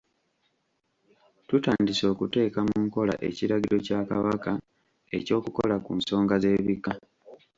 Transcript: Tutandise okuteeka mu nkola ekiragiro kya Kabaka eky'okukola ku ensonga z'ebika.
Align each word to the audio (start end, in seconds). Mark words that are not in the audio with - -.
Tutandise 1.47 2.03
okuteeka 2.13 2.59
mu 2.67 2.77
nkola 2.85 3.13
ekiragiro 3.27 3.77
kya 3.85 3.99
Kabaka 4.09 4.51
eky'okukola 5.17 5.75
ku 5.83 5.89
ensonga 5.95 6.35
z'ebika. 6.43 6.91